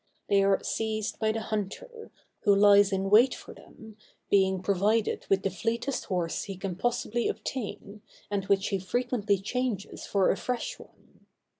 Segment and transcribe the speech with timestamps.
[0.29, 2.09] They are seized by the hunter,
[2.39, 3.97] who lies in wait for them,
[4.31, 8.01] being provided with the fleetest horse he can possibly obtain,
[8.31, 11.27] and which he frequently changes for a fresh one.